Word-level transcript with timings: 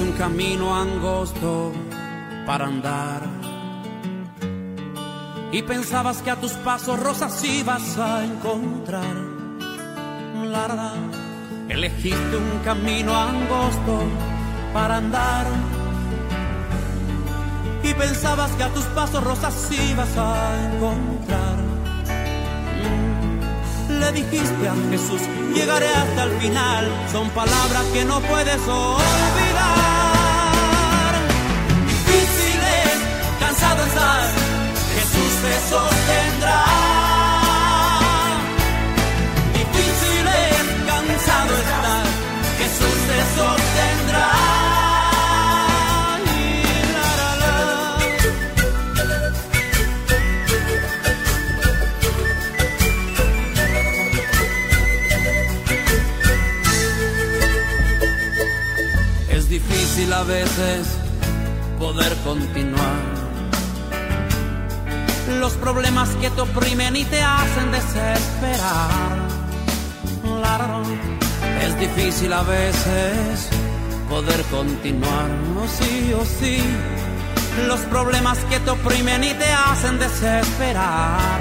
Un 0.00 0.12
camino 0.12 0.74
angosto 0.74 1.72
para 2.46 2.66
andar. 2.66 3.22
Y 5.52 5.62
pensabas 5.62 6.22
que 6.22 6.30
a 6.30 6.36
tus 6.36 6.52
pasos 6.52 6.98
rosas 6.98 7.44
ibas 7.44 7.98
a 7.98 8.24
encontrar. 8.24 9.14
La, 10.44 10.68
la, 10.68 10.74
la. 10.74 10.92
Elegiste 11.68 12.36
un 12.36 12.60
camino 12.64 13.14
angosto 13.14 14.02
para 14.72 14.96
andar. 14.96 15.46
Y 17.82 17.92
pensabas 17.94 18.50
que 18.52 18.62
a 18.62 18.68
tus 18.70 18.84
pasos 18.86 19.22
rosas 19.22 19.54
ibas 19.70 20.16
a 20.16 20.72
encontrar. 20.72 21.56
Mm. 23.88 24.00
Le 24.00 24.12
dijiste 24.12 24.68
a 24.68 24.74
Jesús, 24.90 25.20
llegaré 25.54 25.88
hasta 25.88 26.24
el 26.24 26.32
final. 26.40 26.88
Son 27.12 27.28
palabras 27.30 27.84
que 27.92 28.04
no 28.04 28.20
puedes 28.20 28.60
olvidar. 28.66 29.39
Y 67.00 67.04
te 67.04 67.22
hacen 67.22 67.72
desesperar. 67.72 69.30
Es 71.62 71.78
difícil 71.78 72.32
a 72.32 72.42
veces 72.42 73.48
poder 74.08 74.42
continuar. 74.50 75.28
Oh 75.58 75.68
sí, 75.78 76.12
oh 76.20 76.24
sí. 76.24 76.62
Los 77.66 77.80
problemas 77.92 78.38
que 78.50 78.60
te 78.60 78.70
oprimen 78.70 79.24
y 79.24 79.32
te 79.34 79.50
hacen 79.50 79.98
desesperar. 79.98 81.40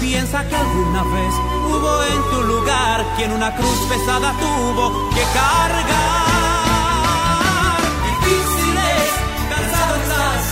Piensa 0.00 0.46
que 0.48 0.56
alguna 0.56 1.02
vez 1.02 1.34
hubo 1.70 2.04
en 2.04 2.22
tu 2.30 2.42
lugar 2.52 3.04
quien 3.16 3.32
una 3.32 3.54
cruz 3.56 3.78
pesada 3.88 4.32
tuvo 4.44 5.10
que 5.10 5.22
cargar. 5.40 6.26
Difíciles, 8.08 9.08
cansado 9.50 9.92
estás, 10.02 10.42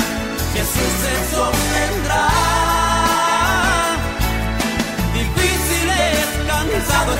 Jesús 0.54 0.92
te 1.02 1.12
sostendrá. 1.36 1.93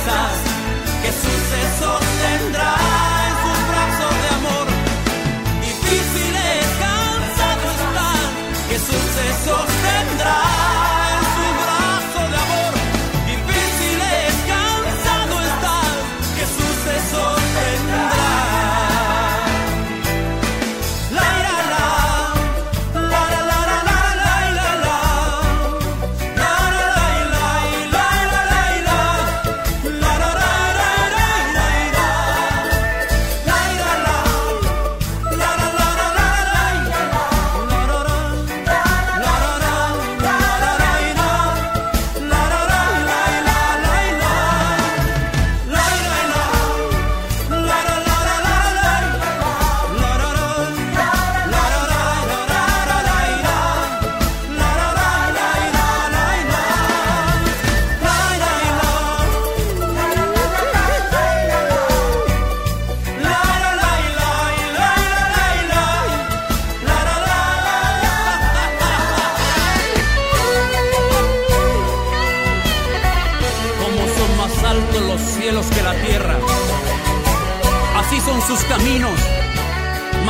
casa 0.04 0.43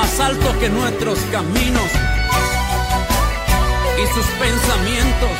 más 0.04 0.20
altos 0.20 0.54
que 0.56 0.68
nuestros 0.68 1.18
caminos 1.32 1.90
y 4.02 4.06
sus 4.14 4.26
pensamientos, 4.44 5.36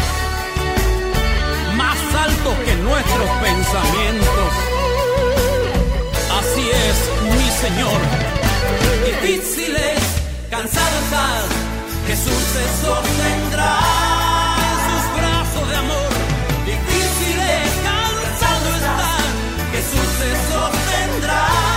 más 1.77 1.99
altos 2.27 2.55
que 2.65 2.75
nuestros 2.77 3.29
pensamientos. 3.43 4.51
Así 6.39 6.65
es, 6.87 6.97
mi 7.37 7.49
Señor. 7.65 8.01
Difíciles, 9.05 10.01
cansados 10.49 11.03
estás, 11.05 11.45
Jesús 12.07 12.43
te 12.55 12.65
sostendrá 12.87 13.79
en 14.65 14.77
sus 14.89 15.05
brazos 15.19 15.69
de 15.69 15.77
amor. 15.77 16.11
Difíciles, 16.65 17.69
cansado 17.85 18.69
estás, 18.77 19.25
Jesús 19.75 20.09
te 20.21 20.31
sostendrá. 20.53 21.74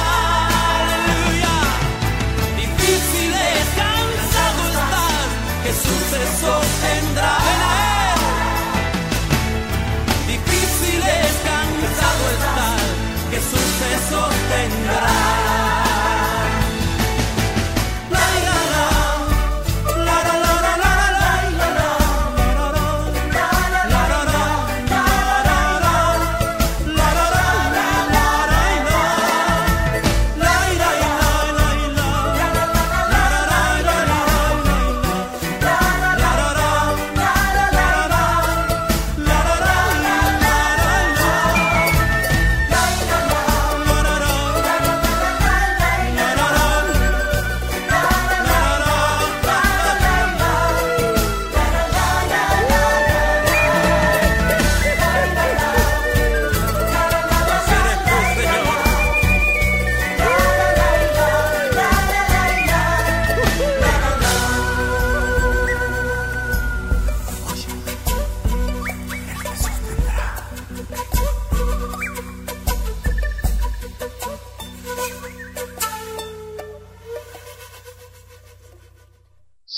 suceso. 6.25 6.66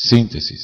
Síntesis. 0.10 0.64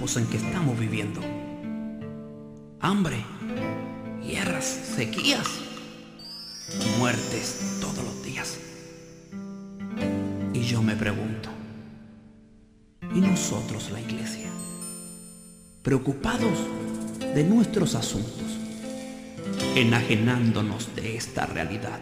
En 0.00 0.26
que 0.28 0.38
estamos 0.38 0.78
viviendo. 0.78 1.20
Hambre, 2.80 3.22
guerras, 4.26 4.64
sequías, 4.96 5.46
muertes 6.98 7.78
todos 7.82 8.02
los 8.02 8.22
días. 8.24 8.58
Y 10.54 10.62
yo 10.62 10.82
me 10.82 10.96
pregunto, 10.96 11.50
¿y 13.14 13.20
nosotros 13.20 13.90
la 13.90 14.00
iglesia? 14.00 14.48
Preocupados 15.82 16.58
de 17.34 17.44
nuestros 17.44 17.94
asuntos, 17.94 18.58
enajenándonos 19.76 20.96
de 20.96 21.16
esta 21.16 21.44
realidad. 21.44 22.00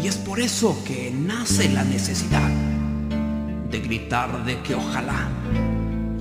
Y 0.00 0.06
es 0.06 0.16
por 0.16 0.38
eso 0.38 0.80
que 0.84 1.10
nace 1.10 1.68
la 1.70 1.82
necesidad 1.82 2.48
de 3.68 3.80
gritar 3.80 4.44
de 4.44 4.62
que 4.62 4.76
ojalá 4.76 5.28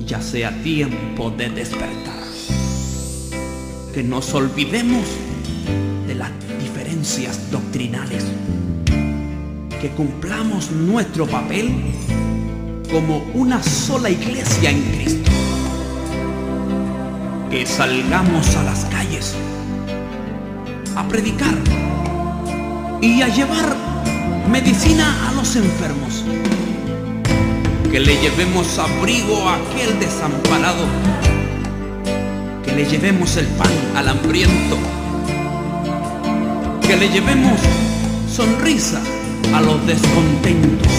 ya 0.10 0.20
sea 0.20 0.50
tiempo 0.64 1.30
de 1.30 1.52
despertar. 1.52 2.24
Que 3.94 4.02
nos 4.02 4.34
olvidemos 4.34 5.06
de 6.08 6.16
las 6.16 6.32
diferencias 6.60 7.52
doctrinales. 7.52 8.26
Que 9.80 9.92
cumplamos 9.96 10.72
nuestro 10.72 11.28
papel 11.28 11.72
como 12.92 13.20
una 13.36 13.62
sola 13.62 14.10
iglesia 14.10 14.72
en 14.72 14.82
Cristo. 14.96 15.32
Que 17.52 17.68
salgamos 17.68 18.56
a 18.56 18.64
las 18.64 18.86
calles 18.86 19.36
a 20.96 21.08
predicar 21.08 21.56
y 23.00 23.22
a 23.22 23.28
llevar 23.28 23.76
medicina 24.50 25.30
a 25.30 25.34
los 25.34 25.56
enfermos. 25.56 26.26
Que 27.92 28.00
le 28.00 28.16
llevemos 28.22 28.78
abrigo 28.78 29.50
a 29.50 29.56
aquel 29.56 30.00
desamparado. 30.00 30.86
Que 32.64 32.72
le 32.72 32.86
llevemos 32.86 33.36
el 33.38 33.48
pan 33.48 33.72
al 33.96 34.10
hambriento. 34.10 34.78
Que 36.86 36.96
le 36.96 37.10
llevemos 37.10 37.60
sonrisa 38.32 39.02
a 39.56 39.62
los 39.62 39.86
descontentos. 39.88 40.92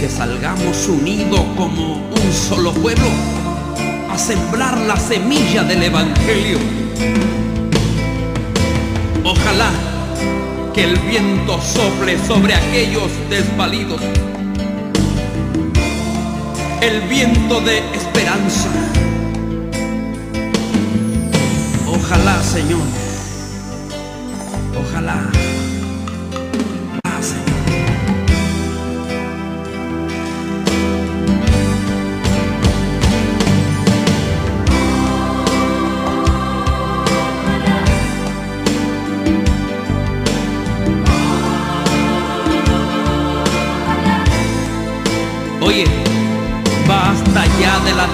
Que 0.00 0.08
salgamos 0.08 0.88
unidos 0.88 1.40
como 1.56 2.08
un 2.08 2.32
solo 2.32 2.72
pueblo 2.72 3.06
a 4.10 4.18
sembrar 4.18 4.76
la 4.78 4.96
semilla 4.96 5.62
del 5.62 5.84
Evangelio. 5.84 6.58
Ojalá 9.24 9.70
que 10.74 10.84
el 10.84 10.98
viento 11.00 11.60
sople 11.60 12.18
sobre 12.26 12.54
aquellos 12.54 13.10
desvalidos. 13.28 14.00
El 16.80 17.00
viento 17.02 17.60
de 17.60 17.78
esperanza. 17.94 18.68
Ojalá, 21.86 22.42
Señor. 22.42 22.80
Ojalá. 24.80 25.51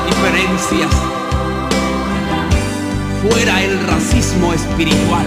Diferencias. 0.06 0.90
Fuera 3.22 3.62
el 3.62 3.80
racismo 3.86 4.52
espiritual. 4.52 5.26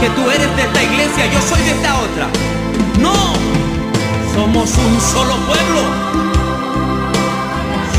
Que 0.00 0.10
tú 0.10 0.30
eres 0.30 0.56
de 0.56 0.62
esta 0.62 0.82
iglesia, 0.82 1.26
yo 1.32 1.40
soy 1.40 1.62
de 1.62 1.70
esta 1.70 1.98
otra. 2.00 2.26
No, 3.00 3.34
somos 4.34 4.70
un 4.76 5.00
solo 5.00 5.36
pueblo. 5.46 5.82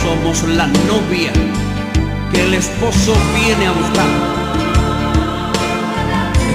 Somos 0.04 0.44
la 0.56 0.68
novia 0.68 1.32
que 2.32 2.44
el 2.44 2.54
esposo 2.54 3.14
viene 3.36 3.68
a 3.68 3.72
buscar. 3.72 4.08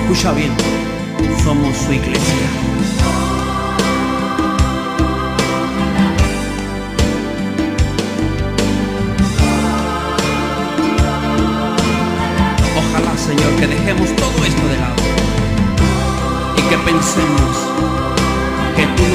Escucha 0.03 0.33
bien, 0.33 0.53
somos 1.43 1.77
su 1.77 1.93
iglesia. 1.93 2.68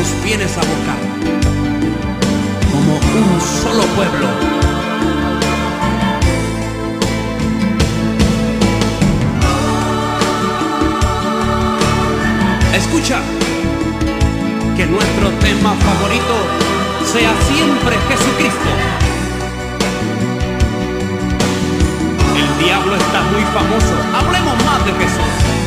Nos 0.03 0.23
vienes 0.23 0.57
a 0.57 0.61
buscar 0.61 0.97
como 2.71 2.93
un 2.93 3.41
solo 3.41 3.83
pueblo. 3.95 4.27
Escucha, 12.75 13.19
que 14.75 14.85
nuestro 14.87 15.29
tema 15.39 15.73
favorito 15.87 16.35
sea 17.05 17.33
siempre 17.47 17.95
Jesucristo. 18.09 18.71
El 22.35 22.65
diablo 22.65 22.95
está 22.95 23.21
muy 23.31 23.43
famoso. 23.57 23.95
Hablemos 24.17 24.65
más 24.65 24.85
de 24.85 24.91
Jesús. 24.93 25.62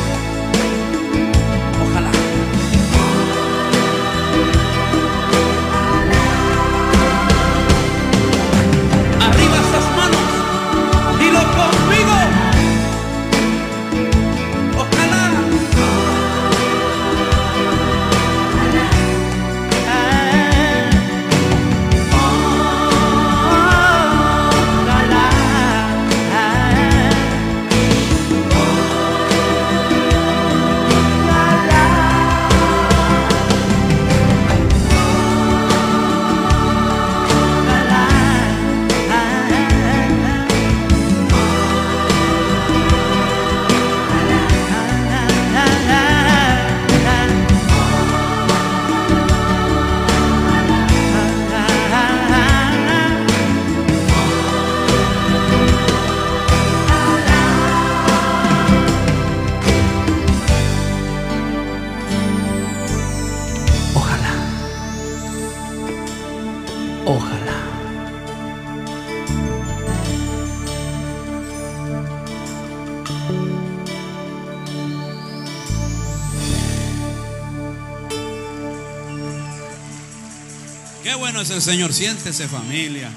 Bueno 81.37 81.53
es 81.53 81.55
el 81.55 81.61
Señor. 81.61 81.93
Siéntese 81.93 82.47
familia. 82.47 83.11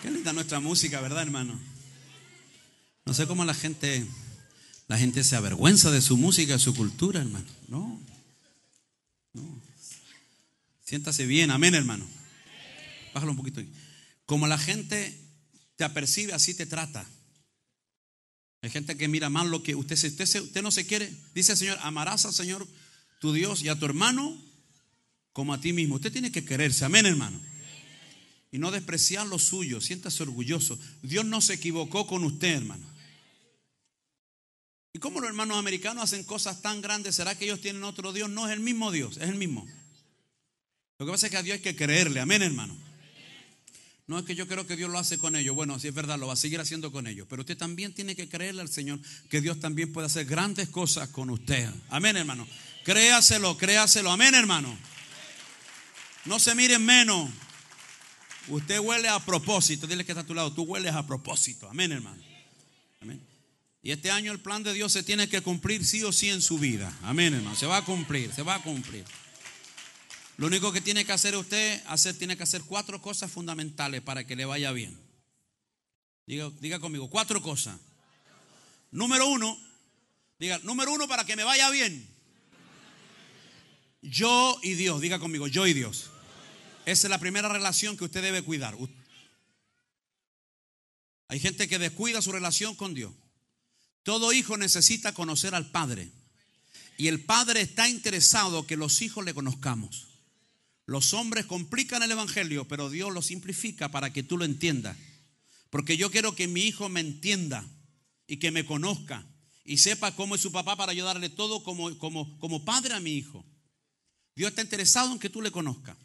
Qué 0.00 0.10
linda 0.10 0.32
nuestra 0.32 0.60
música, 0.60 0.98
¿verdad, 1.02 1.20
hermano? 1.20 1.60
No 3.04 3.12
sé 3.12 3.26
cómo 3.26 3.44
la 3.44 3.52
gente, 3.52 4.06
la 4.88 4.96
gente 4.96 5.22
se 5.22 5.36
avergüenza 5.36 5.90
de 5.90 6.00
su 6.00 6.16
música, 6.16 6.54
de 6.54 6.58
su 6.58 6.74
cultura, 6.74 7.20
hermano. 7.20 7.44
No. 7.68 8.00
No. 9.34 9.62
Siéntase 10.86 11.26
bien, 11.26 11.50
amén, 11.50 11.74
hermano. 11.74 12.06
Bájalo 13.12 13.32
un 13.32 13.36
poquito. 13.36 13.60
Como 14.24 14.46
la 14.46 14.56
gente 14.56 15.20
te 15.76 15.84
apercibe, 15.84 16.32
así 16.32 16.54
te 16.54 16.64
trata. 16.64 17.04
Hay 18.62 18.70
gente 18.70 18.96
que 18.96 19.06
mira 19.06 19.28
mal 19.28 19.50
lo 19.50 19.62
que 19.62 19.74
usted, 19.74 20.02
usted, 20.02 20.40
usted 20.40 20.62
no 20.62 20.70
se 20.70 20.86
quiere, 20.86 21.12
dice 21.34 21.52
el 21.52 21.58
Señor, 21.58 21.78
amarás 21.82 22.24
al 22.24 22.32
Señor 22.32 22.66
tu 23.20 23.34
Dios 23.34 23.60
y 23.60 23.68
a 23.68 23.78
tu 23.78 23.84
hermano 23.84 24.34
como 25.34 25.52
a 25.52 25.60
ti 25.60 25.74
mismo. 25.74 25.96
Usted 25.96 26.10
tiene 26.10 26.32
que 26.32 26.42
quererse, 26.42 26.86
amén, 26.86 27.04
hermano. 27.04 27.49
Y 28.52 28.58
no 28.58 28.70
despreciar 28.70 29.26
lo 29.26 29.38
suyo, 29.38 29.80
siéntase 29.80 30.22
orgulloso. 30.22 30.78
Dios 31.02 31.24
no 31.24 31.40
se 31.40 31.54
equivocó 31.54 32.06
con 32.06 32.24
usted, 32.24 32.56
hermano. 32.56 32.84
¿Y 34.92 34.98
cómo 34.98 35.20
los 35.20 35.28
hermanos 35.28 35.56
americanos 35.56 36.04
hacen 36.04 36.24
cosas 36.24 36.60
tan 36.62 36.80
grandes? 36.80 37.14
¿Será 37.14 37.36
que 37.36 37.44
ellos 37.44 37.60
tienen 37.60 37.84
otro 37.84 38.12
Dios? 38.12 38.28
No, 38.28 38.48
es 38.48 38.52
el 38.52 38.60
mismo 38.60 38.90
Dios, 38.90 39.18
es 39.18 39.28
el 39.28 39.36
mismo. 39.36 39.64
Lo 40.98 41.06
que 41.06 41.12
pasa 41.12 41.26
es 41.26 41.30
que 41.30 41.36
a 41.38 41.42
Dios 41.42 41.56
hay 41.56 41.62
que 41.62 41.76
creerle, 41.76 42.20
amén, 42.20 42.42
hermano. 42.42 42.76
No 44.08 44.18
es 44.18 44.24
que 44.24 44.34
yo 44.34 44.48
creo 44.48 44.66
que 44.66 44.74
Dios 44.74 44.90
lo 44.90 44.98
hace 44.98 45.18
con 45.18 45.36
ellos. 45.36 45.54
Bueno, 45.54 45.78
si 45.78 45.86
es 45.86 45.94
verdad, 45.94 46.18
lo 46.18 46.26
va 46.26 46.32
a 46.32 46.36
seguir 46.36 46.58
haciendo 46.58 46.90
con 46.90 47.06
ellos. 47.06 47.28
Pero 47.30 47.42
usted 47.42 47.56
también 47.56 47.94
tiene 47.94 48.16
que 48.16 48.28
creerle 48.28 48.60
al 48.60 48.68
Señor 48.68 48.98
que 49.28 49.40
Dios 49.40 49.60
también 49.60 49.92
puede 49.92 50.08
hacer 50.08 50.26
grandes 50.26 50.68
cosas 50.68 51.10
con 51.10 51.30
usted. 51.30 51.70
Amén, 51.90 52.16
hermano. 52.16 52.44
Créaselo, 52.84 53.56
créaselo. 53.56 54.10
Amén, 54.10 54.34
hermano. 54.34 54.76
No 56.24 56.40
se 56.40 56.56
miren 56.56 56.84
menos. 56.84 57.30
Usted 58.48 58.78
huele 58.78 59.08
a 59.08 59.18
propósito. 59.20 59.86
Dile 59.86 60.04
que 60.04 60.12
está 60.12 60.22
a 60.22 60.26
tu 60.26 60.34
lado. 60.34 60.52
Tú 60.52 60.62
hueles 60.62 60.94
a 60.94 61.06
propósito. 61.06 61.68
Amén, 61.68 61.92
hermano. 61.92 62.22
Amén. 63.00 63.20
Y 63.82 63.92
este 63.92 64.10
año 64.10 64.32
el 64.32 64.40
plan 64.40 64.62
de 64.62 64.72
Dios 64.74 64.92
se 64.92 65.02
tiene 65.02 65.28
que 65.28 65.40
cumplir 65.40 65.84
sí 65.84 66.02
o 66.04 66.12
sí 66.12 66.28
en 66.28 66.42
su 66.42 66.58
vida. 66.58 66.92
Amén, 67.02 67.34
hermano. 67.34 67.56
Se 67.56 67.66
va 67.66 67.78
a 67.78 67.84
cumplir, 67.84 68.32
se 68.32 68.42
va 68.42 68.56
a 68.56 68.62
cumplir. 68.62 69.04
Lo 70.36 70.46
único 70.46 70.72
que 70.72 70.80
tiene 70.80 71.04
que 71.04 71.12
hacer 71.12 71.36
usted, 71.36 71.82
tiene 72.18 72.36
que 72.36 72.42
hacer 72.42 72.62
cuatro 72.62 73.00
cosas 73.00 73.30
fundamentales 73.30 74.00
para 74.00 74.26
que 74.26 74.36
le 74.36 74.44
vaya 74.44 74.72
bien. 74.72 74.98
Diga, 76.26 76.50
diga 76.60 76.78
conmigo, 76.78 77.08
cuatro 77.10 77.42
cosas. 77.42 77.78
Número 78.90 79.26
uno, 79.26 79.58
diga, 80.38 80.58
número 80.62 80.92
uno 80.92 81.06
para 81.08 81.24
que 81.24 81.36
me 81.36 81.44
vaya 81.44 81.68
bien. 81.70 82.08
Yo 84.02 84.58
y 84.62 84.74
Dios, 84.74 85.00
diga 85.00 85.18
conmigo, 85.18 85.46
yo 85.46 85.66
y 85.66 85.74
Dios. 85.74 86.10
Esa 86.86 87.06
es 87.06 87.10
la 87.10 87.18
primera 87.18 87.48
relación 87.48 87.96
que 87.96 88.04
usted 88.04 88.22
debe 88.22 88.42
cuidar. 88.42 88.76
Hay 91.28 91.38
gente 91.38 91.68
que 91.68 91.78
descuida 91.78 92.22
su 92.22 92.32
relación 92.32 92.74
con 92.74 92.94
Dios. 92.94 93.12
Todo 94.02 94.32
hijo 94.32 94.56
necesita 94.56 95.12
conocer 95.14 95.54
al 95.54 95.70
Padre. 95.70 96.10
Y 96.96 97.08
el 97.08 97.24
Padre 97.24 97.60
está 97.60 97.88
interesado 97.88 98.66
que 98.66 98.76
los 98.76 99.02
hijos 99.02 99.24
le 99.24 99.34
conozcamos. 99.34 100.08
Los 100.86 101.14
hombres 101.14 101.46
complican 101.46 102.02
el 102.02 102.10
Evangelio, 102.10 102.66
pero 102.66 102.90
Dios 102.90 103.12
lo 103.12 103.22
simplifica 103.22 103.90
para 103.90 104.12
que 104.12 104.22
tú 104.22 104.36
lo 104.36 104.44
entiendas. 104.44 104.96
Porque 105.70 105.96
yo 105.96 106.10
quiero 106.10 106.34
que 106.34 106.48
mi 106.48 106.62
hijo 106.62 106.88
me 106.88 107.00
entienda 107.00 107.64
y 108.26 108.38
que 108.38 108.50
me 108.50 108.64
conozca 108.64 109.24
y 109.64 109.78
sepa 109.78 110.16
cómo 110.16 110.34
es 110.34 110.40
su 110.40 110.50
papá 110.50 110.74
para 110.74 110.90
ayudarle 110.90 111.28
todo 111.28 111.62
como, 111.62 111.96
como, 111.98 112.36
como 112.38 112.64
padre 112.64 112.94
a 112.94 113.00
mi 113.00 113.12
hijo. 113.12 113.44
Dios 114.34 114.50
está 114.50 114.62
interesado 114.62 115.12
en 115.12 115.20
que 115.20 115.30
tú 115.30 115.42
le 115.42 115.52
conozcas. 115.52 115.96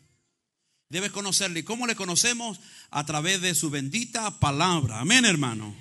Debes 0.89 1.11
conocerle. 1.11 1.61
¿Y 1.61 1.63
cómo 1.63 1.87
le 1.87 1.95
conocemos? 1.95 2.59
A 2.91 3.05
través 3.05 3.41
de 3.41 3.55
su 3.55 3.69
bendita 3.69 4.39
palabra. 4.39 4.99
Amén, 4.99 5.25
hermano. 5.25 5.75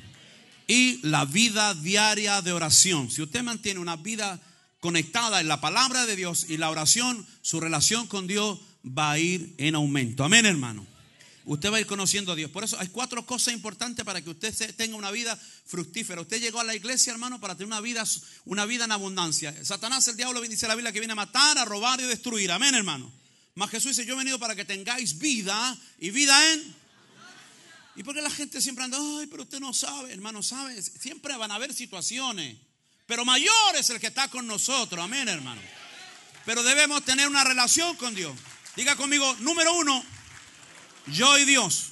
Y 0.66 0.98
la 1.06 1.26
vida 1.26 1.74
diaria 1.74 2.40
de 2.40 2.52
oración. 2.52 3.10
Si 3.10 3.20
usted 3.20 3.42
mantiene 3.42 3.80
una 3.80 3.96
vida 3.96 4.40
conectada 4.80 5.40
en 5.40 5.48
la 5.48 5.60
palabra 5.60 6.06
de 6.06 6.16
Dios 6.16 6.46
y 6.48 6.56
la 6.56 6.70
oración, 6.70 7.26
su 7.42 7.60
relación 7.60 8.06
con 8.06 8.26
Dios 8.26 8.58
va 8.86 9.12
a 9.12 9.18
ir 9.18 9.54
en 9.58 9.74
aumento. 9.74 10.24
Amén, 10.24 10.46
hermano. 10.46 10.86
Usted 11.46 11.70
va 11.70 11.76
a 11.76 11.80
ir 11.80 11.86
conociendo 11.86 12.32
a 12.32 12.34
Dios. 12.34 12.50
Por 12.50 12.64
eso 12.64 12.78
hay 12.80 12.88
cuatro 12.88 13.26
cosas 13.26 13.52
importantes 13.52 14.02
para 14.06 14.22
que 14.22 14.30
usted 14.30 14.74
tenga 14.76 14.96
una 14.96 15.10
vida 15.10 15.38
fructífera. 15.66 16.22
Usted 16.22 16.40
llegó 16.40 16.60
a 16.60 16.64
la 16.64 16.74
iglesia, 16.74 17.12
hermano, 17.12 17.38
para 17.38 17.54
tener 17.54 17.66
una 17.66 17.82
vida, 17.82 18.04
una 18.46 18.64
vida 18.64 18.86
en 18.86 18.92
abundancia. 18.92 19.54
Satanás, 19.64 20.08
el 20.08 20.16
diablo, 20.16 20.40
dice 20.40 20.66
la 20.66 20.74
Biblia 20.74 20.92
que 20.92 21.00
viene 21.00 21.12
a 21.12 21.16
matar, 21.16 21.58
a 21.58 21.66
robar 21.66 22.00
y 22.00 22.04
a 22.04 22.06
destruir. 22.06 22.50
Amén, 22.50 22.74
hermano. 22.74 23.12
Mas 23.54 23.70
Jesús 23.70 23.96
dice, 23.96 24.06
yo 24.06 24.14
he 24.14 24.18
venido 24.18 24.38
para 24.38 24.56
que 24.56 24.64
tengáis 24.64 25.18
vida 25.18 25.76
y 25.98 26.10
vida 26.10 26.52
en... 26.52 26.84
¿Y 27.96 28.02
por 28.02 28.14
qué 28.14 28.22
la 28.22 28.30
gente 28.30 28.60
siempre 28.60 28.84
anda, 28.84 28.98
ay, 28.98 29.28
pero 29.28 29.44
usted 29.44 29.60
no 29.60 29.72
sabe, 29.72 30.12
hermano, 30.12 30.42
sabe? 30.42 30.82
Siempre 30.82 31.36
van 31.36 31.52
a 31.52 31.54
haber 31.54 31.72
situaciones. 31.72 32.56
Pero 33.06 33.24
mayor 33.24 33.76
es 33.78 33.88
el 33.90 34.00
que 34.00 34.08
está 34.08 34.28
con 34.28 34.46
nosotros. 34.48 35.00
Amén, 35.00 35.28
hermano. 35.28 35.60
Pero 36.44 36.64
debemos 36.64 37.04
tener 37.04 37.28
una 37.28 37.44
relación 37.44 37.96
con 37.96 38.14
Dios. 38.14 38.36
Diga 38.74 38.96
conmigo, 38.96 39.36
número 39.40 39.72
uno, 39.74 40.04
yo 41.06 41.38
y 41.38 41.44
Dios. 41.44 41.90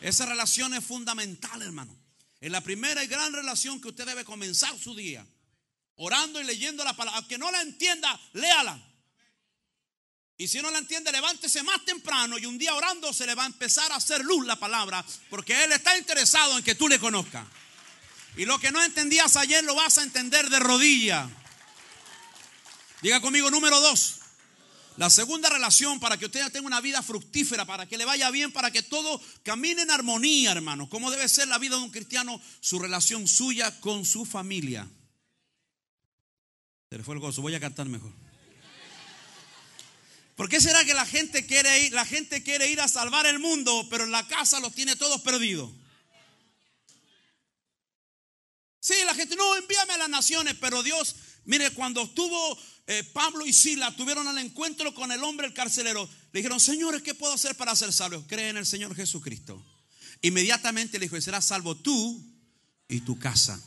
Esa 0.00 0.26
relación 0.26 0.74
es 0.74 0.84
fundamental, 0.84 1.60
hermano. 1.62 1.96
Es 2.40 2.50
la 2.50 2.60
primera 2.60 3.02
y 3.02 3.08
gran 3.08 3.32
relación 3.32 3.80
que 3.80 3.88
usted 3.88 4.06
debe 4.06 4.24
comenzar 4.24 4.78
su 4.78 4.94
día. 4.94 5.26
Orando 5.96 6.40
y 6.40 6.44
leyendo 6.44 6.84
la 6.84 6.94
palabra. 6.94 7.18
Aunque 7.18 7.38
no 7.38 7.50
la 7.50 7.62
entienda, 7.62 8.20
léala. 8.32 8.80
Y 10.42 10.48
si 10.48 10.60
no 10.60 10.72
la 10.72 10.78
entiende, 10.78 11.12
levántese 11.12 11.62
más 11.62 11.84
temprano 11.84 12.36
y 12.36 12.46
un 12.46 12.58
día 12.58 12.74
orando 12.74 13.12
se 13.12 13.26
le 13.26 13.36
va 13.36 13.44
a 13.44 13.46
empezar 13.46 13.92
a 13.92 13.94
hacer 13.94 14.24
luz 14.24 14.44
la 14.44 14.56
palabra, 14.56 15.06
porque 15.30 15.62
Él 15.62 15.70
está 15.70 15.96
interesado 15.96 16.58
en 16.58 16.64
que 16.64 16.74
tú 16.74 16.88
le 16.88 16.98
conozcas. 16.98 17.46
Y 18.36 18.44
lo 18.44 18.58
que 18.58 18.72
no 18.72 18.82
entendías 18.82 19.36
ayer 19.36 19.62
lo 19.62 19.76
vas 19.76 19.98
a 19.98 20.02
entender 20.02 20.50
de 20.50 20.58
rodilla. 20.58 21.30
Diga 23.02 23.20
conmigo 23.20 23.52
número 23.52 23.80
dos. 23.80 24.16
La 24.96 25.10
segunda 25.10 25.48
relación 25.48 26.00
para 26.00 26.16
que 26.16 26.26
usted 26.26 26.50
tenga 26.50 26.66
una 26.66 26.80
vida 26.80 27.04
fructífera, 27.04 27.64
para 27.64 27.86
que 27.86 27.96
le 27.96 28.04
vaya 28.04 28.28
bien, 28.32 28.50
para 28.50 28.72
que 28.72 28.82
todo 28.82 29.22
camine 29.44 29.82
en 29.82 29.92
armonía, 29.92 30.50
hermano. 30.50 30.88
¿Cómo 30.88 31.12
debe 31.12 31.28
ser 31.28 31.46
la 31.46 31.58
vida 31.58 31.76
de 31.76 31.82
un 31.82 31.90
cristiano? 31.90 32.42
Su 32.58 32.80
relación 32.80 33.28
suya 33.28 33.78
con 33.78 34.04
su 34.04 34.24
familia. 34.24 34.90
Se 36.90 36.98
le 36.98 37.04
fue 37.04 37.14
el 37.14 37.20
gozo, 37.20 37.42
voy 37.42 37.54
a 37.54 37.60
cantar 37.60 37.86
mejor. 37.86 38.21
¿Por 40.36 40.48
qué 40.48 40.60
será 40.60 40.84
que 40.84 40.94
la 40.94 41.04
gente 41.06 41.46
quiere 41.46 41.84
ir, 41.84 41.92
la 41.92 42.06
gente 42.06 42.42
quiere 42.42 42.70
ir 42.70 42.80
a 42.80 42.88
salvar 42.88 43.26
el 43.26 43.38
mundo, 43.38 43.86
pero 43.90 44.04
en 44.04 44.10
la 44.10 44.26
casa 44.26 44.60
los 44.60 44.74
tiene 44.74 44.96
todos 44.96 45.20
perdidos? 45.20 45.70
Sí, 48.80 48.94
la 49.06 49.14
gente, 49.14 49.36
no, 49.36 49.56
envíame 49.56 49.92
a 49.92 49.98
las 49.98 50.08
naciones, 50.08 50.56
pero 50.60 50.82
Dios, 50.82 51.14
mire, 51.44 51.70
cuando 51.70 52.02
estuvo 52.02 52.58
eh, 52.88 53.04
Pablo 53.12 53.46
y 53.46 53.52
Sila, 53.52 53.94
tuvieron 53.94 54.26
el 54.26 54.38
encuentro 54.38 54.92
con 54.92 55.12
el 55.12 55.22
hombre, 55.22 55.46
el 55.46 55.54
carcelero, 55.54 56.08
le 56.32 56.40
dijeron, 56.40 56.58
señores, 56.58 57.02
¿qué 57.02 57.14
puedo 57.14 57.32
hacer 57.32 57.54
para 57.56 57.76
ser 57.76 57.92
salvo? 57.92 58.26
Cree 58.26 58.48
en 58.48 58.56
el 58.56 58.66
Señor 58.66 58.96
Jesucristo. 58.96 59.62
Inmediatamente 60.22 60.98
le 60.98 61.06
dijo, 61.06 61.20
serás 61.20 61.44
salvo 61.44 61.76
tú 61.76 62.24
y 62.88 63.00
tu 63.02 63.18
casa. 63.18 63.62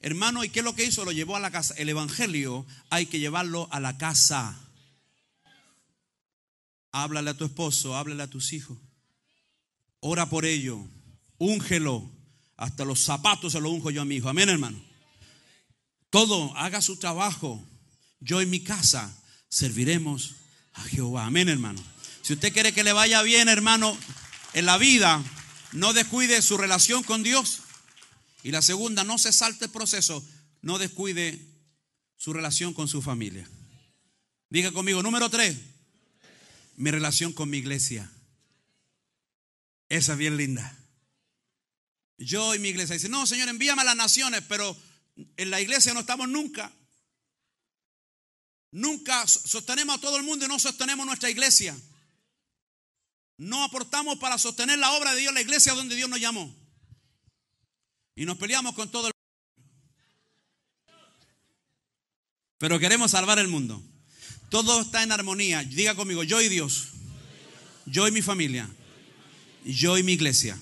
Hermano, 0.00 0.44
¿y 0.44 0.50
qué 0.50 0.58
es 0.58 0.64
lo 0.64 0.74
que 0.74 0.84
hizo? 0.84 1.04
Lo 1.04 1.12
llevó 1.12 1.36
a 1.36 1.40
la 1.40 1.50
casa. 1.50 1.74
El 1.76 1.88
Evangelio 1.88 2.66
hay 2.90 3.06
que 3.06 3.18
llevarlo 3.18 3.68
a 3.72 3.80
la 3.80 3.96
casa. 3.98 4.67
Háblale 6.92 7.30
a 7.30 7.34
tu 7.34 7.44
esposo, 7.44 7.96
háblale 7.96 8.22
a 8.22 8.30
tus 8.30 8.52
hijos. 8.52 8.78
Ora 10.00 10.28
por 10.28 10.44
ello. 10.44 10.86
Úngelo. 11.38 12.10
Hasta 12.56 12.84
los 12.84 13.00
zapatos 13.00 13.52
se 13.52 13.60
los 13.60 13.70
unjo 13.70 13.90
yo 13.90 14.02
a 14.02 14.04
mi 14.04 14.16
hijo. 14.16 14.28
Amén, 14.28 14.48
hermano. 14.48 14.82
Todo, 16.10 16.56
haga 16.56 16.82
su 16.82 16.96
trabajo. 16.96 17.64
Yo 18.20 18.40
en 18.40 18.50
mi 18.50 18.60
casa 18.60 19.16
serviremos 19.48 20.34
a 20.74 20.82
Jehová. 20.82 21.26
Amén, 21.26 21.48
hermano. 21.48 21.82
Si 22.22 22.32
usted 22.32 22.52
quiere 22.52 22.72
que 22.72 22.84
le 22.84 22.92
vaya 22.92 23.22
bien, 23.22 23.48
hermano, 23.48 23.96
en 24.54 24.66
la 24.66 24.76
vida, 24.76 25.22
no 25.72 25.92
descuide 25.92 26.42
su 26.42 26.56
relación 26.56 27.02
con 27.02 27.22
Dios. 27.22 27.60
Y 28.42 28.50
la 28.50 28.62
segunda, 28.62 29.04
no 29.04 29.18
se 29.18 29.32
salte 29.32 29.66
el 29.66 29.70
proceso, 29.70 30.24
no 30.62 30.78
descuide 30.78 31.40
su 32.16 32.32
relación 32.32 32.74
con 32.74 32.88
su 32.88 33.02
familia. 33.02 33.48
Diga 34.50 34.72
conmigo, 34.72 35.02
número 35.02 35.28
tres, 35.30 35.56
mi 36.78 36.92
relación 36.92 37.32
con 37.32 37.50
mi 37.50 37.58
iglesia. 37.58 38.08
Esa 39.88 40.12
es 40.12 40.18
bien 40.18 40.36
linda. 40.36 40.76
Yo 42.18 42.54
y 42.54 42.60
mi 42.60 42.68
iglesia 42.68 42.94
dice, 42.94 43.08
no, 43.08 43.26
Señor, 43.26 43.48
envíame 43.48 43.82
a 43.82 43.84
las 43.84 43.96
naciones, 43.96 44.44
pero 44.48 44.76
en 45.36 45.50
la 45.50 45.60
iglesia 45.60 45.92
no 45.92 46.00
estamos 46.00 46.28
nunca. 46.28 46.72
Nunca 48.70 49.26
sostenemos 49.26 49.96
a 49.96 50.00
todo 50.00 50.18
el 50.18 50.22
mundo 50.22 50.44
y 50.44 50.48
no 50.48 50.58
sostenemos 50.60 51.04
nuestra 51.04 51.28
iglesia. 51.28 51.76
No 53.38 53.64
aportamos 53.64 54.18
para 54.18 54.38
sostener 54.38 54.78
la 54.78 54.92
obra 54.92 55.14
de 55.14 55.20
Dios, 55.20 55.34
la 55.34 55.40
iglesia 55.40 55.74
donde 55.74 55.96
Dios 55.96 56.08
nos 56.08 56.20
llamó. 56.20 56.54
Y 58.14 58.24
nos 58.24 58.38
peleamos 58.38 58.74
con 58.74 58.88
todo 58.90 59.08
el 59.08 59.12
Pero 62.58 62.78
queremos 62.78 63.10
salvar 63.10 63.38
el 63.40 63.48
mundo. 63.48 63.82
Todo 64.48 64.80
está 64.80 65.02
en 65.02 65.12
armonía. 65.12 65.62
Diga 65.64 65.94
conmigo, 65.94 66.22
yo 66.22 66.40
y 66.40 66.48
Dios. 66.48 66.88
Yo 67.86 68.08
y 68.08 68.12
mi 68.12 68.22
familia. 68.22 68.68
Yo 69.64 69.98
y 69.98 70.02
mi 70.02 70.12
iglesia. 70.12 70.58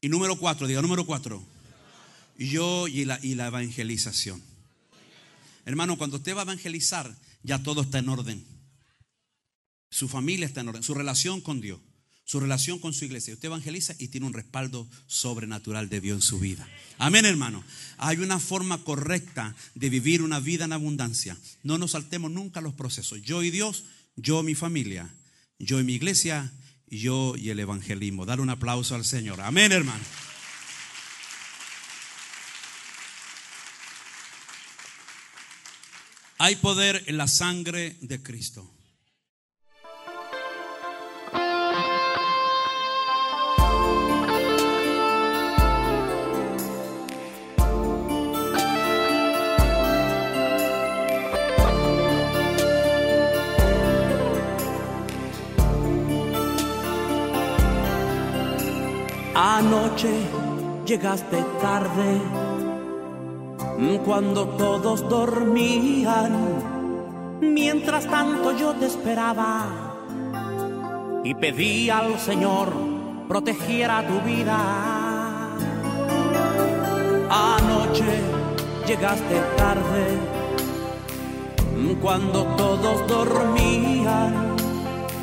Y 0.00 0.08
número 0.08 0.36
cuatro, 0.36 0.66
diga 0.66 0.82
número 0.82 1.04
cuatro. 1.04 1.44
Yo 2.38 2.88
y 2.88 3.04
la, 3.04 3.18
evangelización. 3.22 4.42
Hermano, 5.66 5.98
cuando 5.98 6.16
usted 6.16 6.34
va 6.34 6.40
a 6.40 6.44
evangelizar, 6.44 7.14
ya 7.42 7.62
todo 7.62 7.82
está 7.82 7.98
en 7.98 8.08
orden. 8.08 8.44
Su 9.90 10.08
familia 10.08 10.46
está 10.46 10.60
en 10.60 10.68
orden, 10.68 10.82
su 10.82 10.94
relación 10.94 11.40
con 11.40 11.60
Dios, 11.60 11.80
su 12.30 12.38
relación 12.38 12.78
con 12.78 12.92
su 12.92 13.04
iglesia. 13.04 13.34
Usted 13.34 13.46
evangeliza 13.46 13.92
y 13.98 14.06
tiene 14.06 14.24
un 14.24 14.32
respaldo 14.32 14.88
sobrenatural 15.08 15.88
de 15.88 16.00
Dios 16.00 16.14
en 16.14 16.22
su 16.22 16.38
vida. 16.38 16.64
Amén, 16.96 17.24
hermano. 17.24 17.64
Hay 17.98 18.18
una 18.18 18.38
forma 18.38 18.84
correcta 18.84 19.56
de 19.74 19.90
vivir 19.90 20.22
una 20.22 20.38
vida 20.38 20.64
en 20.64 20.72
abundancia. 20.72 21.36
No 21.64 21.76
nos 21.76 21.90
saltemos 21.90 22.30
nunca 22.30 22.60
los 22.60 22.72
procesos. 22.74 23.20
Yo 23.22 23.42
y 23.42 23.50
Dios, 23.50 23.82
yo 24.14 24.42
y 24.42 24.44
mi 24.44 24.54
familia, 24.54 25.12
yo 25.58 25.80
y 25.80 25.82
mi 25.82 25.94
iglesia, 25.94 26.52
yo 26.86 27.34
y 27.36 27.50
el 27.50 27.58
evangelismo. 27.58 28.24
Dar 28.26 28.38
un 28.38 28.50
aplauso 28.50 28.94
al 28.94 29.04
Señor. 29.04 29.40
Amén, 29.40 29.72
hermano. 29.72 30.04
Hay 36.38 36.54
poder 36.54 37.02
en 37.08 37.16
la 37.16 37.26
sangre 37.26 37.96
de 38.00 38.22
Cristo. 38.22 38.72
Anoche 59.60 60.08
llegaste 60.86 61.44
tarde, 61.60 62.18
cuando 64.06 64.48
todos 64.48 65.06
dormían. 65.06 66.32
Mientras 67.42 68.06
tanto 68.06 68.56
yo 68.56 68.72
te 68.72 68.86
esperaba 68.86 69.66
y 71.24 71.34
pedí 71.34 71.90
al 71.90 72.18
Señor 72.18 72.72
protegiera 73.28 74.02
tu 74.06 74.18
vida. 74.26 74.58
Anoche 77.28 78.18
llegaste 78.86 79.42
tarde, 79.58 80.06
cuando 82.00 82.44
todos 82.56 83.06
dormían. 83.06 84.56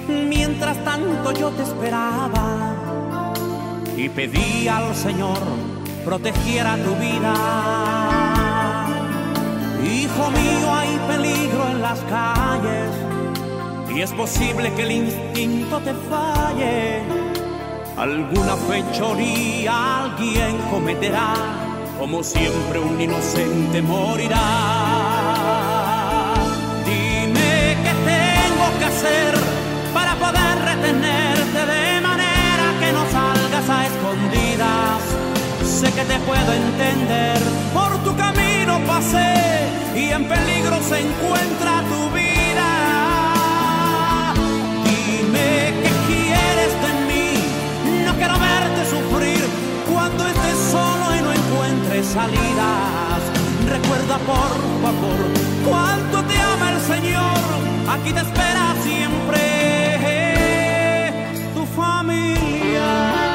Mientras 0.08 0.78
tanto 0.86 1.32
yo 1.32 1.50
te 1.50 1.64
esperaba 1.64 2.87
y 3.98 4.10
pedí 4.10 4.68
al 4.68 4.96
Señor 4.96 5.40
protegiera 6.06 6.78
tu 6.78 6.96
vida. 6.96 7.34
Hijo 9.84 10.32
mío, 10.32 10.74
hay 10.74 11.00
peligro 11.08 11.68
en 11.72 11.82
las 11.82 12.00
calles 12.02 12.92
y 13.94 14.02
es 14.02 14.14
posible 14.14 14.72
que 14.76 14.84
el 14.84 14.92
instinto 14.92 15.80
te 15.80 15.94
falle. 16.10 17.02
Alguna 17.98 18.56
fechoría 18.56 20.04
alguien 20.04 20.58
cometerá, 20.70 21.34
como 21.98 22.24
siempre 22.24 22.80
un 22.80 23.02
inocente 23.02 23.82
morirá. 23.82 24.44
Dime 26.86 27.78
qué 27.84 27.94
tengo 28.14 28.80
que 28.80 28.86
hacer 28.86 29.34
para 29.94 30.14
poder 30.16 30.60
retenerte 30.64 31.27
escondidas. 34.08 35.02
Sé 35.64 35.92
que 35.92 36.04
te 36.04 36.20
puedo 36.20 36.54
entender, 36.54 37.38
por 37.74 37.98
tu 38.04 38.16
camino 38.16 38.80
pasé 38.88 39.68
y 39.96 40.10
en 40.12 40.28
peligro 40.28 40.82
se 40.82 41.02
encuentra 41.02 41.84
tu 41.90 42.10
vida. 42.16 42.72
Dime 44.86 45.74
qué 45.84 45.92
quieres 46.08 46.74
de 46.86 46.92
mí, 47.10 47.30
no 48.06 48.14
quiero 48.16 48.40
verte 48.40 48.86
sufrir 48.90 49.44
cuando 49.92 50.28
estés 50.28 50.58
solo 50.72 51.16
y 51.16 51.22
no 51.22 51.32
encuentres 51.34 52.08
salidas. 52.08 53.22
Recuerda 53.70 54.18
por 54.20 54.52
favor 54.84 55.20
cuánto 55.68 56.24
te 56.24 56.40
ama 56.40 56.72
el 56.72 56.82
Señor, 56.82 57.44
aquí 57.92 58.14
te 58.14 58.22
espera 58.22 58.74
siempre 58.84 59.42
tu 61.54 61.66
familia. 61.76 63.27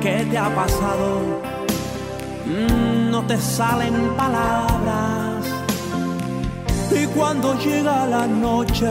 ¿Qué 0.00 0.26
te 0.30 0.38
ha 0.38 0.54
pasado? 0.54 1.20
Mm, 2.46 3.10
No 3.10 3.22
te 3.26 3.36
salen 3.38 3.94
palabras. 4.16 5.44
Y 6.92 7.06
cuando 7.08 7.54
llega 7.58 8.06
la 8.06 8.26
noche, 8.26 8.90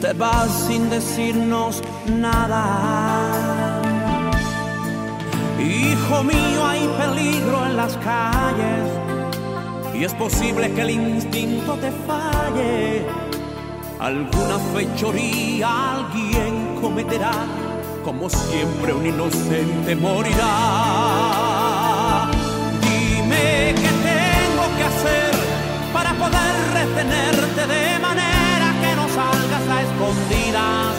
te 0.00 0.12
vas 0.12 0.50
sin 0.66 0.90
decirnos 0.90 1.82
nada. 2.06 3.80
Hijo 5.60 6.22
mío, 6.24 6.66
hay 6.66 6.86
peligro 6.98 7.66
en 7.66 7.76
las 7.76 7.96
calles. 7.98 8.86
Y 9.94 10.04
es 10.04 10.14
posible 10.14 10.72
que 10.72 10.82
el 10.82 10.90
instinto 10.90 11.74
te 11.74 11.90
falle. 12.06 13.06
Alguna 14.00 14.58
fechoría 14.74 15.68
alguien 15.94 16.78
cometerá, 16.80 17.32
como 18.04 18.28
siempre 18.28 18.92
un 18.92 19.06
inocente 19.06 19.96
morirá. 19.96 20.46
Dime 22.82 23.74
qué 23.74 23.90
tengo 24.10 24.64
que 24.76 24.84
hacer 24.84 25.32
para 25.92 26.12
poder 26.12 26.54
retenerte 26.74 27.66
de 27.66 27.98
manera 27.98 28.74
que 28.82 28.94
no 28.94 29.08
salgas 29.08 29.66
a 29.74 29.82
escondidas. 29.86 30.94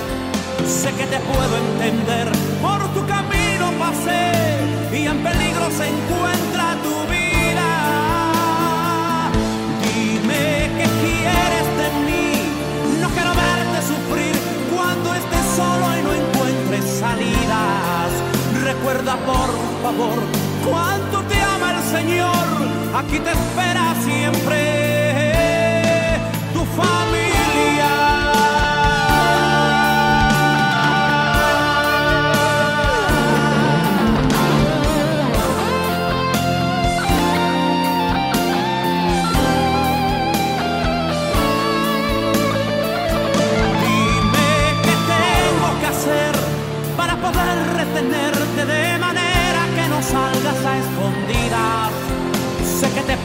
Sé 0.67 0.89
que 0.93 1.05
te 1.05 1.19
puedo 1.19 1.57
entender, 1.57 2.27
por 2.61 2.81
tu 2.95 3.05
camino 3.05 3.71
pasé 3.77 4.33
y 4.91 5.05
en 5.05 5.17
peligro 5.23 5.69
se 5.77 5.87
encuentra 5.87 6.75
tu 6.85 6.95
vida. 7.13 7.69
Dime 9.83 10.43
qué 10.77 10.87
quieres 11.01 11.54
favor. 19.85 20.19
Cuánto 20.67 21.21
te 21.29 21.39
ama 21.39 21.75
el 21.77 21.83
Señor, 21.95 22.47
aquí 22.95 23.19
te 23.19 23.31
espera 23.31 23.93
siempre 24.03 24.84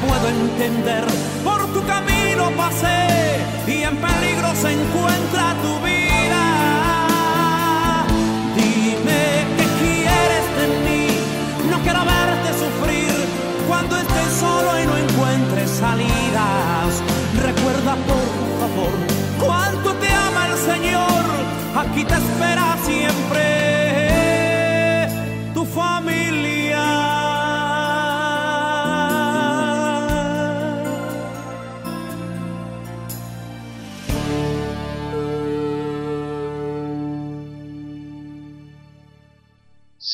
puedo 0.06 0.28
entender, 0.28 1.04
por 1.44 1.66
tu 1.72 1.84
camino 1.86 2.50
pasé 2.56 3.38
y 3.66 3.82
en 3.82 3.96
peligro 3.96 4.54
se 4.54 4.72
encuentra 4.72 5.54
tu 5.62 5.84
vida. 5.84 5.99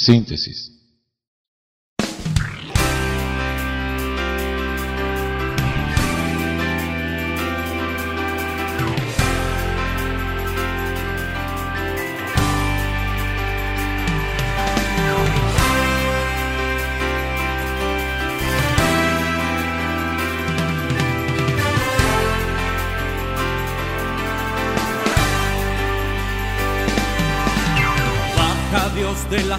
Síntesis. 0.07 0.71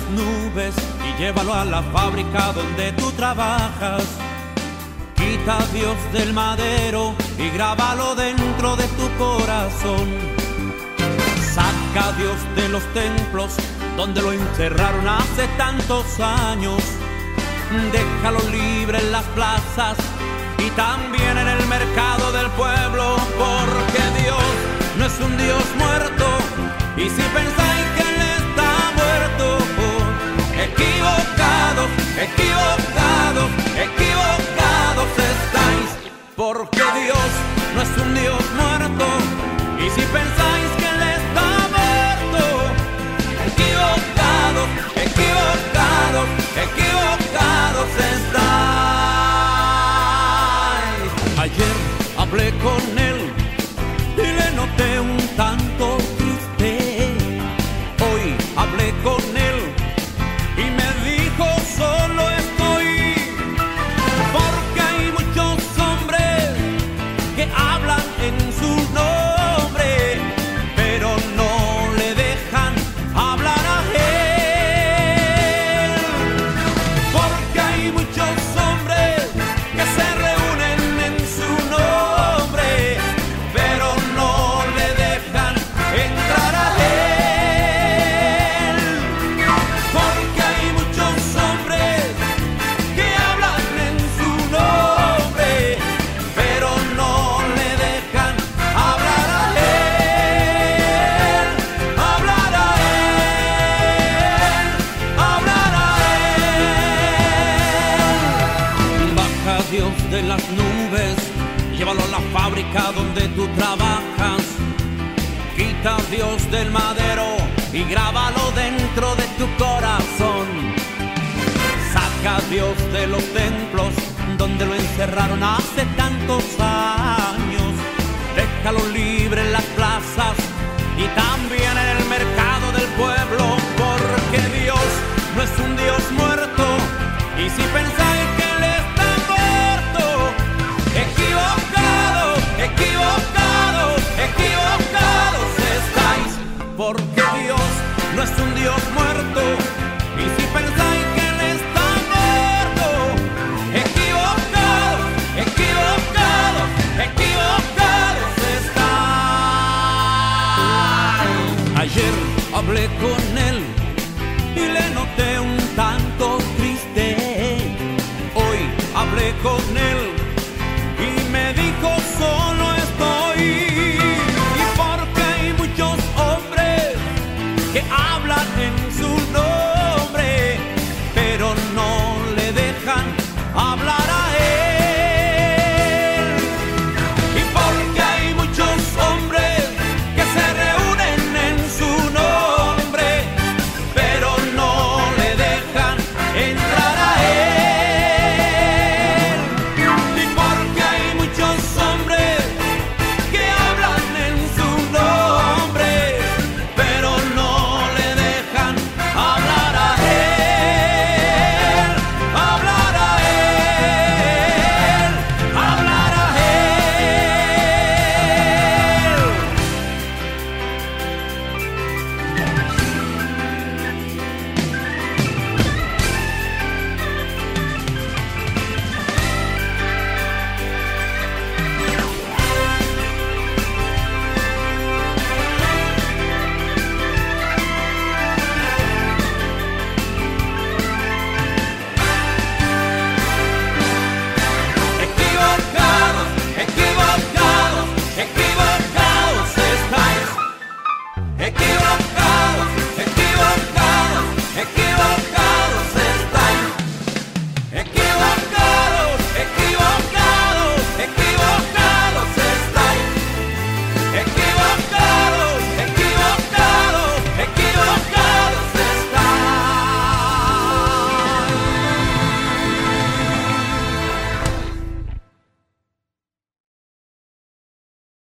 nubes 0.10 0.76
y 1.08 1.22
llévalo 1.22 1.54
a 1.54 1.66
la 1.66 1.82
fábrica 1.84 2.54
donde 2.54 2.92
tú 2.94 3.12
trabajas. 3.12 4.04
Quita 5.16 5.58
a 5.58 5.66
Dios 5.68 5.98
del 6.14 6.34
madero 6.34 7.16
y 7.38 7.50
grábalo 7.50 8.16
dentro 8.16 8.76
de 8.76 8.86
tu 9.00 9.10
corazón. 9.18 10.08
Saca 11.54 12.10
a 12.10 12.12
Dios 12.14 12.38
de 12.56 12.70
los 12.70 12.84
templos 12.94 13.56
donde 13.98 14.22
lo 14.22 14.32
encerraron 14.32 15.08
hace 15.08 15.48
tantos 15.58 16.20
años. 16.20 16.82
Déjalo 17.92 18.40
libre 18.52 19.00
en 19.00 19.12
las 19.12 19.26
plazas 19.36 19.98
y 20.60 20.70
también 20.72 21.38
en 21.38 21.48
el 21.48 21.68
mercado 21.68 22.32
del 22.32 22.50
pueblo, 22.52 23.18
porque 23.38 24.22
Dios 24.22 24.44
no 24.98 25.06
es 25.06 25.20
un 25.20 25.36
Dios 25.38 25.64
muerto. 25.78 26.26
Y 26.96 27.10
si 27.10 27.22
pensáis 27.22 27.86
que 27.96 28.04
Él 28.04 28.22
está 28.38 28.72
muerto, 28.96 29.58
equivocados, 30.66 31.90
equivocados, 32.18 33.50
equivocados 33.86 35.10
estáis. 35.18 35.90
Porque 36.36 36.84
Dios 37.04 37.30
no 37.76 37.82
es 37.82 37.98
un 38.02 38.14
Dios 38.14 38.44
muerto. 38.56 39.06
Y 39.80 39.90
si 39.90 40.02
pensáis 40.08 40.57